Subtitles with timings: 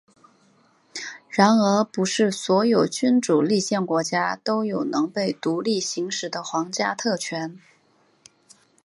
[1.29, 7.59] 然而不是所有君主立宪国家都有能被独立行使的皇家特权。